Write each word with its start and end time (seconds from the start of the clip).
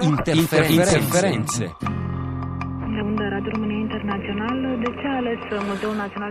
Interferenze. 0.00 0.98
Interferenze. 0.98 1.97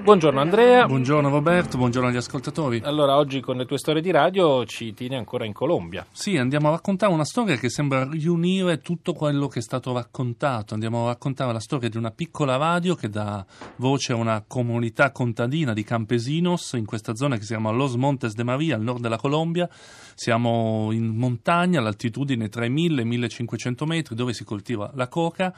Buongiorno 0.01 0.39
Andrea. 0.39 0.87
Buongiorno 0.87 1.29
Roberto, 1.29 1.77
buongiorno 1.77 2.09
agli 2.09 2.15
ascoltatori. 2.15 2.81
Allora, 2.83 3.17
oggi 3.17 3.39
con 3.39 3.55
le 3.55 3.65
tue 3.65 3.77
storie 3.77 4.01
di 4.01 4.09
radio 4.09 4.65
ci 4.65 4.95
tieni 4.95 5.15
ancora 5.15 5.45
in 5.45 5.53
Colombia. 5.53 6.07
Sì, 6.11 6.37
andiamo 6.37 6.69
a 6.69 6.71
raccontare 6.71 7.13
una 7.13 7.23
storia 7.23 7.55
che 7.57 7.69
sembra 7.69 8.03
riunire 8.09 8.79
tutto 8.79 9.13
quello 9.13 9.47
che 9.47 9.59
è 9.59 9.61
stato 9.61 9.93
raccontato. 9.93 10.73
Andiamo 10.73 11.03
a 11.05 11.09
raccontare 11.09 11.53
la 11.53 11.59
storia 11.59 11.87
di 11.87 11.97
una 11.97 12.09
piccola 12.09 12.55
radio 12.55 12.95
che 12.95 13.09
dà 13.09 13.45
voce 13.75 14.13
a 14.13 14.15
una 14.15 14.43
comunità 14.47 15.11
contadina 15.11 15.73
di 15.73 15.83
campesinos 15.83 16.73
in 16.73 16.85
questa 16.85 17.15
zona 17.15 17.35
che 17.35 17.41
si 17.41 17.49
chiama 17.49 17.69
Los 17.69 17.93
Montes 17.93 18.33
de 18.33 18.43
Maria, 18.43 18.75
al 18.75 18.81
nord 18.81 19.01
della 19.01 19.17
Colombia. 19.17 19.69
Siamo 20.15 20.91
in 20.91 21.15
montagna, 21.15 21.77
all'altitudine 21.77 22.49
tra 22.49 22.65
i 22.65 22.71
1000 22.71 23.01
e 23.01 23.03
i 23.03 23.07
1500 23.07 23.85
metri, 23.85 24.15
dove 24.15 24.33
si 24.33 24.43
coltiva 24.43 24.89
la 24.95 25.07
coca. 25.07 25.53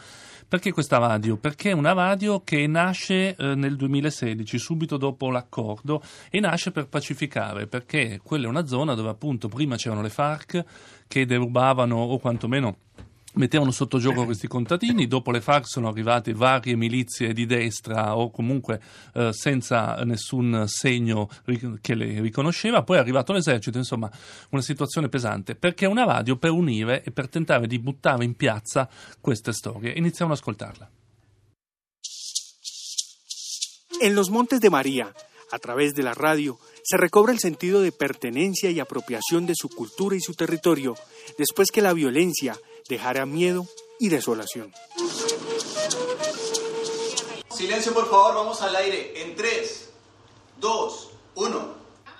Perché 0.50 0.72
questa 0.72 0.98
radio? 0.98 1.29
Perché 1.38 1.72
è 1.72 1.74
una 1.74 1.94
radio 1.94 2.44
che 2.44 2.66
nasce 2.68 3.36
eh, 3.36 3.56
nel 3.56 3.76
2016, 3.76 4.58
subito 4.58 4.98
dopo 4.98 5.30
l'accordo, 5.30 6.02
e 6.30 6.40
nasce 6.40 6.72
per 6.72 6.88
pacificare, 6.88 7.68
perché 7.68 8.20
quella 8.24 8.46
è 8.46 8.50
una 8.50 8.66
zona 8.66 8.94
dove 8.94 9.10
appunto 9.10 9.48
prima 9.48 9.76
c'erano 9.76 10.02
le 10.02 10.10
FARC 10.10 10.64
che 11.08 11.26
derubavano 11.26 11.96
o 11.98 12.18
quantomeno 12.20 12.78
mettevano 13.36 13.72
sotto 13.72 14.00
gioco 14.00 14.26
questi 14.26 14.48
contadini, 14.48 15.08
dopo 15.08 15.32
le 15.32 15.42
FARC 15.42 15.68
sono 15.68 15.88
arrivate 15.88 16.34
varie 16.34 16.76
milizie 16.76 17.34
di 17.34 17.46
destra 17.46 18.18
o 18.18 18.32
comunque 18.32 18.82
eh, 19.14 19.32
senza 19.34 19.96
nessun 20.04 20.64
segno 20.68 21.30
che 21.82 21.96
le 21.96 22.22
riconosceva, 22.22 22.84
poi 22.84 22.98
è 22.98 23.00
arrivato 23.00 23.34
l'esercito, 23.34 23.78
insomma 23.78 24.10
una 24.50 24.62
situazione 24.62 25.10
pesante, 25.10 25.56
perché 25.56 25.86
è 25.86 25.88
una 25.88 26.06
radio 26.06 26.38
per 26.38 26.52
unire 26.52 27.04
e 27.04 27.12
per 27.12 27.30
tentare 27.30 27.68
di 27.68 27.80
buttare 27.80 28.24
in 28.24 28.36
piazza 28.36 28.90
queste 29.22 29.54
storie. 29.54 29.94
Iniziamo 29.96 30.32
ad 30.32 30.38
ascoltarla. 30.38 30.90
En 34.02 34.16
los 34.16 34.30
Montes 34.30 34.62
de 34.62 34.70
María, 34.70 35.14
a 35.52 35.60
través 35.60 35.94
de 35.94 36.04
la 36.04 36.14
radio, 36.14 36.58
se 36.84 36.96
recobra 36.96 37.34
el 37.34 37.40
sentido 37.40 37.82
de 37.82 37.92
pertenencia 37.92 38.72
y 38.72 38.80
apropiación 38.80 39.46
de 39.46 39.56
su 39.56 39.68
cultura 39.68 40.16
y 40.16 40.22
su 40.22 40.36
territorio, 40.36 40.96
después 41.38 41.70
que 41.70 41.82
la 41.82 41.92
violencia 41.92 42.58
dejara 42.88 43.26
miedo 43.26 43.68
y 44.00 44.08
desolación. 44.08 44.72
Silencio, 47.52 47.94
por 47.94 48.10
favor, 48.10 48.36
vamos 48.36 48.62
al 48.62 48.74
aire. 48.78 49.22
En 49.22 49.36
3, 49.36 49.90
2, 50.62 51.10
1. 51.36 51.74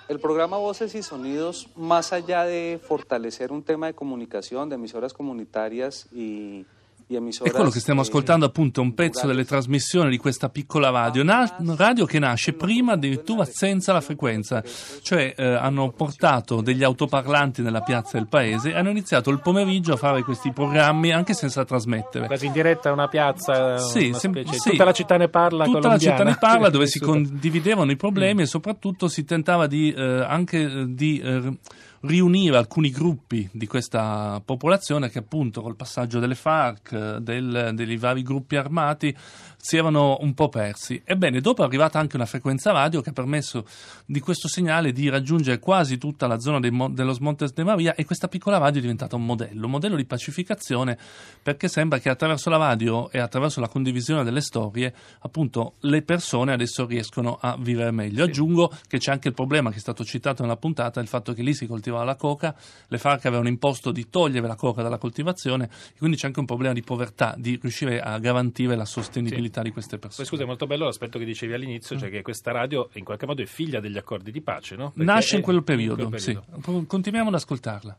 El 0.08 0.20
programa 0.20 0.58
Voces 0.58 0.94
y 0.94 1.02
Sonidos, 1.02 1.68
más 1.76 2.12
allá 2.12 2.44
de 2.44 2.78
fortalecer 2.86 3.52
un 3.52 3.62
tema 3.62 3.86
de 3.86 3.94
comunicación, 3.94 4.68
de 4.68 4.74
emisoras 4.74 5.14
comunitarias 5.14 6.08
y 6.12 6.66
E 7.10 7.50
quello 7.50 7.70
che 7.70 7.80
stiamo 7.80 8.02
ascoltando 8.02 8.46
appunto 8.46 8.80
è 8.80 8.84
un 8.84 8.94
pezzo 8.94 9.26
delle 9.26 9.44
trasmissioni 9.44 10.10
di 10.10 10.16
questa 10.16 10.48
piccola 10.48 10.90
radio, 10.90 11.22
una 11.22 11.56
radio 11.74 12.06
che 12.06 12.20
nasce 12.20 12.52
prima 12.52 12.92
addirittura 12.92 13.44
senza 13.44 13.92
la 13.92 14.00
frequenza, 14.00 14.62
cioè 15.02 15.34
eh, 15.36 15.44
hanno 15.44 15.90
portato 15.90 16.60
degli 16.60 16.84
autoparlanti 16.84 17.62
nella 17.62 17.80
piazza 17.80 18.16
del 18.16 18.28
paese 18.28 18.70
e 18.70 18.76
hanno 18.76 18.90
iniziato 18.90 19.30
il 19.30 19.40
pomeriggio 19.40 19.94
a 19.94 19.96
fare 19.96 20.22
questi 20.22 20.52
programmi 20.52 21.10
anche 21.10 21.34
senza 21.34 21.64
trasmettere. 21.64 22.26
Quasi 22.26 22.46
in 22.46 22.52
diretta 22.52 22.90
a 22.90 22.92
una 22.92 23.08
piazza, 23.08 23.78
sì, 23.78 24.10
una 24.10 24.18
sem- 24.18 24.44
sì. 24.44 24.70
tutta 24.70 24.84
la 24.84 24.92
città 24.92 25.16
ne 25.16 25.28
parla. 25.28 25.64
Tutta 25.64 25.88
la 25.88 25.98
città 25.98 26.22
ne 26.22 26.36
parla 26.38 26.70
dove 26.70 26.86
si 26.86 27.00
condividevano 27.00 27.90
i 27.90 27.96
problemi 27.96 28.42
mm. 28.42 28.44
e 28.44 28.46
soprattutto 28.46 29.08
si 29.08 29.24
tentava 29.24 29.66
di, 29.66 29.92
eh, 29.92 30.00
anche 30.00 30.60
eh, 30.60 30.84
di 30.86 31.18
eh, 31.18 31.58
riunire 32.02 32.56
alcuni 32.56 32.90
gruppi 32.90 33.48
di 33.52 33.66
questa 33.66 34.40
popolazione 34.44 35.10
che 35.10 35.18
appunto 35.18 35.60
col 35.60 35.76
passaggio 35.76 36.18
delle 36.18 36.34
FARC, 36.34 36.92
del, 37.20 37.72
dei 37.74 37.96
vari 37.96 38.22
gruppi 38.22 38.56
armati, 38.56 39.16
si 39.60 39.76
erano 39.76 40.16
un 40.20 40.32
po' 40.32 40.48
persi. 40.48 41.00
Ebbene, 41.04 41.40
dopo 41.40 41.62
è 41.62 41.66
arrivata 41.66 41.98
anche 41.98 42.16
una 42.16 42.24
frequenza 42.24 42.72
radio 42.72 43.02
che 43.02 43.10
ha 43.10 43.12
permesso 43.12 43.66
di 44.06 44.20
questo 44.20 44.48
segnale 44.48 44.92
di 44.92 45.08
raggiungere 45.08 45.58
quasi 45.58 45.98
tutta 45.98 46.26
la 46.26 46.38
zona 46.38 46.60
dei, 46.60 46.70
dello 46.90 47.16
Montes 47.20 47.52
de 47.52 47.62
Maria 47.62 47.94
e 47.94 48.04
questa 48.04 48.28
piccola 48.28 48.56
radio 48.56 48.78
è 48.78 48.80
diventata 48.80 49.16
un 49.16 49.26
modello, 49.26 49.66
un 49.66 49.70
modello 49.72 49.96
di 49.96 50.06
pacificazione 50.06 50.96
perché 51.42 51.68
sembra 51.68 51.98
che 51.98 52.08
attraverso 52.08 52.48
la 52.48 52.56
radio 52.56 53.10
e 53.10 53.18
attraverso 53.18 53.60
la 53.60 53.68
condivisione 53.68 54.24
delle 54.24 54.40
storie, 54.40 54.94
appunto, 55.20 55.74
le 55.80 56.02
persone 56.02 56.52
adesso 56.52 56.86
riescono 56.86 57.38
a 57.40 57.56
vivere 57.58 57.90
meglio. 57.90 58.24
Sì. 58.24 58.30
Aggiungo 58.30 58.72
che 58.88 58.98
c'è 58.98 59.12
anche 59.12 59.28
il 59.28 59.34
problema 59.34 59.70
che 59.70 59.76
è 59.76 59.80
stato 59.80 60.04
citato 60.04 60.42
nella 60.42 60.56
puntata, 60.56 61.00
il 61.00 61.08
fatto 61.08 61.34
che 61.34 61.42
lì 61.42 61.52
si 61.52 61.66
coltivava 61.66 62.04
la 62.04 62.16
coca, 62.16 62.54
le 62.88 62.98
FARC 62.98 63.26
avevano 63.26 63.48
imposto 63.48 63.90
di 63.90 64.08
togliere 64.08 64.46
la 64.46 64.56
coca 64.56 64.82
dalla 64.82 64.98
coltivazione 64.98 65.68
e 65.92 65.98
quindi 65.98 66.16
c'è 66.16 66.26
anche 66.26 66.40
un 66.40 66.46
problema 66.46 66.72
di 66.72 66.82
povertà, 66.90 67.34
di 67.38 67.56
riuscire 67.62 68.00
a 68.00 68.18
garantire 68.18 68.74
la 68.74 68.84
sostenibilità. 68.84 69.60
Sì 69.60 69.66
di 69.66 69.72
queste 69.72 69.98
persone. 69.98 70.26
Poi, 70.26 70.26
scusa, 70.26 70.42
è 70.42 70.46
molto 70.46 70.66
bello 70.66 70.86
l'aspetto 70.86 71.18
che 71.18 71.24
dicevi 71.24 71.52
all'inizio, 71.52 71.96
cioè 71.96 72.10
che 72.10 72.22
questa 72.22 72.50
radio 72.50 72.88
in 72.94 73.04
qualche 73.04 73.26
modo 73.26 73.42
è 73.42 73.46
figlia 73.46 73.78
degli 73.78 73.96
accordi 73.96 74.32
di 74.32 74.40
pace, 74.40 74.74
no? 74.74 74.90
Perché 74.90 75.04
Nasce 75.04 75.36
in 75.36 75.42
quel 75.42 75.62
periodo, 75.62 76.02
in 76.02 76.08
quel 76.08 76.20
periodo. 76.20 76.46
sì. 76.80 76.86
Continuiamo 76.86 77.28
ad 77.28 77.34
ascoltarla. 77.36 77.96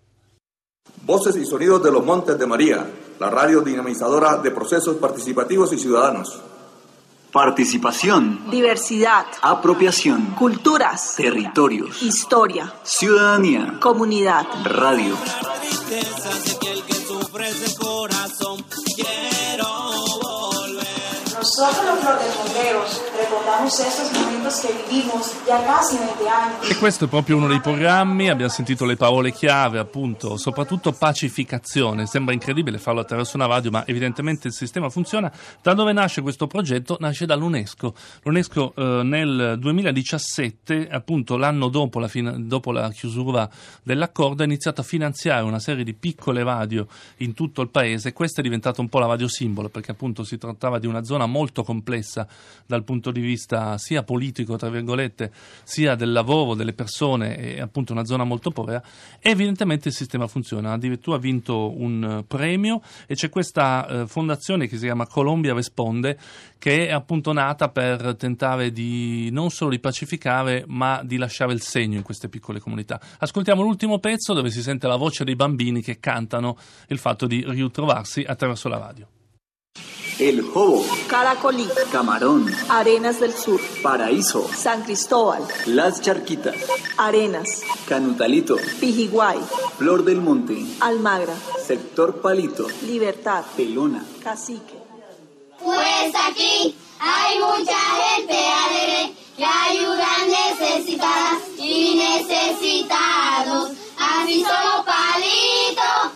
Voces 1.06 1.35
y 1.38 1.46
sonidos 1.46 1.81
de 1.81 1.91
los 1.91 2.03
Montes 2.03 2.38
de 2.38 2.46
María, 2.46 2.85
la 3.19 3.29
radio 3.29 3.62
dinamizadora 3.62 4.38
de 4.38 4.52
procesos 4.52 4.97
participativos 4.97 5.72
y 5.72 5.78
ciudadanos. 5.78 6.41
Participación. 7.31 8.50
Diversidad. 8.50 9.25
Apropiación. 9.41 10.34
Culturas. 10.38 11.16
Territorios. 11.16 12.02
Historia. 12.02 12.73
Ciudadanía. 12.84 13.78
Comunidad. 13.79 14.46
Radio. 14.66 15.16
Nosotros 21.61 21.94
los 21.94 22.03
nortemonderos 22.03 23.03
recordamos 23.16 23.79
esos 23.79 24.11
momentos 24.13 24.61
che 24.61 24.73
vivimos 24.89 25.31
ya 25.45 25.63
casi 25.63 25.95
20 25.95 26.27
anni. 26.27 26.69
E 26.72 26.75
questo 26.77 27.05
è 27.05 27.07
proprio 27.07 27.38
uno 27.38 27.45
dei 27.45 27.61
programmi, 27.61 28.29
abbiamo 28.29 28.51
sentito 28.51 28.83
le 28.83 28.95
parole 28.95 29.31
chiave, 29.31 29.77
appunto, 29.77 30.38
soprattutto 30.38 30.91
pacificazione. 30.91 32.07
Sembra 32.07 32.33
incredibile 32.33 32.79
farlo 32.79 33.01
attraverso 33.01 33.35
una 33.35 33.45
radio, 33.45 33.69
ma 33.69 33.85
evidentemente 33.85 34.47
il 34.47 34.55
sistema 34.55 34.89
funziona. 34.89 35.31
Da 35.61 35.75
dove 35.75 35.94
nasce 35.94 36.23
questo 36.23 36.47
progetto? 36.47 36.97
Nasce 36.99 37.27
dall'UNESCO. 37.27 37.93
L'UNESCO 38.23 38.73
eh, 38.75 39.01
nel 39.03 39.57
2017, 39.59 40.88
appunto 40.89 41.38
l'anno 41.38 41.67
dopo 41.67 41.99
la, 41.99 42.07
fin- 42.07 42.47
dopo 42.47 42.72
la 42.72 42.89
chiusura 42.89 43.47
dell'accordo, 43.83 44.41
ha 44.41 44.45
iniziato 44.45 44.81
a 44.81 44.83
finanziare 44.83 45.43
una 45.43 45.59
serie 45.59 45.83
di 45.83 45.93
piccole 45.93 46.41
radio 46.41 46.88
in 47.17 47.35
tutto 47.35 47.61
il 47.61 47.69
paese. 47.69 48.13
Questa 48.13 48.39
è 48.39 48.43
diventata 48.43 48.81
un 48.81 48.89
po' 48.89 48.97
la 48.97 49.05
radio 49.05 49.28
simbolo, 49.28 49.69
perché 49.69 49.91
appunto 49.91 50.23
si 50.23 50.39
trattava 50.39 50.79
di 50.79 50.88
una 50.88 51.03
zona 51.03 51.28
molto 51.28 51.49
complessa 51.63 52.25
dal 52.66 52.84
punto 52.84 53.12
di 53.12 53.19
vista 53.19 53.78
sia 53.78 54.03
politico, 54.03 54.56
tra 54.56 54.69
virgolette, 54.69 55.31
sia 55.63 55.95
del 55.95 56.12
lavoro 56.13 56.56
delle 56.56 56.73
persone 56.73 57.38
e 57.38 57.59
appunto 57.59 57.91
una 57.91 58.06
zona 58.06 58.23
molto 58.23 58.51
povera, 58.51 58.81
evidentemente 59.19 59.90
il 59.90 59.94
sistema 59.94 60.28
funziona. 60.28 60.72
Addirittura 60.72 61.17
ha 61.17 61.19
vinto 61.19 61.78
un 61.78 62.23
premio 62.25 62.81
e 63.06 63.16
c'è 63.16 63.29
questa 63.29 63.85
eh, 63.88 64.07
fondazione 64.07 64.67
che 64.67 64.78
si 64.78 64.85
chiama 64.85 65.06
Colombia 65.06 65.53
Responde 65.53 66.17
che 66.61 66.88
è 66.88 66.91
appunto 66.91 67.34
nata 67.34 67.69
per 67.69 68.16
tentare 68.16 68.72
di 68.72 69.29
non 69.31 69.50
solo 69.50 69.72
di 69.72 69.79
pacificare 69.79 70.63
ma 70.67 71.01
di 71.03 71.17
lasciare 71.17 71.53
il 71.53 71.61
segno 71.61 71.97
in 71.97 72.03
queste 72.03 72.29
piccole 72.29 72.59
comunità. 72.59 73.01
Ascoltiamo 73.17 73.63
l'ultimo 73.63 73.97
pezzo 73.97 74.34
dove 74.34 74.51
si 74.51 74.61
sente 74.61 74.85
la 74.85 74.95
voce 74.95 75.23
dei 75.23 75.35
bambini 75.35 75.81
che 75.81 76.00
cantano 76.00 76.56
il 76.90 77.00
fatto 77.00 77.25
di 77.25 77.44
ritrovarsi 77.47 78.22
attraverso 78.22 78.69
la 78.69 78.78
radio. 78.78 79.07
El 80.21 80.43
Jobo, 80.43 80.85
Caracolí, 81.07 81.67
Camarón, 81.91 82.45
Arenas 82.69 83.19
del 83.19 83.33
Sur, 83.33 83.59
Paraíso, 83.81 84.47
San 84.55 84.83
Cristóbal, 84.83 85.47
Las 85.65 85.99
Charquitas, 85.99 86.55
Arenas, 86.95 87.63
Canutalito, 87.87 88.55
Pijiguay, 88.79 89.39
Flor 89.79 90.03
del 90.05 90.21
Monte, 90.21 90.63
Almagra, 90.79 91.33
Sector 91.66 92.22
Palito, 92.22 92.67
Libertad, 92.84 93.43
Pelona, 93.57 94.05
Cacique. 94.23 94.75
Pues 95.59 96.13
aquí 96.29 96.75
hay 96.99 97.40
mucha 97.40 97.79
gente 98.05 98.37
alegre 98.37 99.16
que 99.35 99.43
ayudan 99.43 100.29
necesitadas 100.29 101.41
y 101.57 101.96
necesitados. 101.96 103.72
Así 103.97 104.43
somos 104.43 104.85
palitos. 104.85 106.11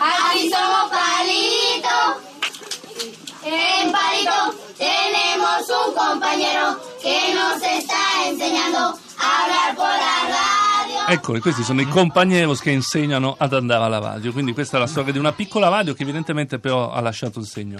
Así 0.00 0.50
somos 0.50 0.90
palitos. 0.90 1.05
Un 5.86 5.94
compañero 5.94 6.78
que 7.00 7.34
nos 7.34 7.62
está 7.62 8.28
enseñando 8.28 8.78
a 9.18 9.42
hablar 9.42 9.74
por 9.76 9.84
la 9.84 10.18
radio. 10.34 11.08
Eccoli, 11.08 11.40
questi 11.40 11.62
sono 11.62 11.80
i 11.80 11.86
compagneros 11.86 12.60
che 12.60 12.70
insegnano 12.70 13.36
ad 13.38 13.52
andare 13.52 13.84
alla 13.84 13.98
radio. 13.98 14.32
Quindi 14.32 14.52
questa 14.52 14.76
è 14.76 14.80
la 14.80 14.86
storia 14.86 15.12
di 15.12 15.18
una 15.18 15.32
piccola 15.32 15.68
radio 15.68 15.94
che 15.94 16.02
evidentemente 16.02 16.58
però 16.58 16.90
ha 16.90 17.00
lasciato 17.00 17.38
il 17.38 17.46
segno. 17.46 17.78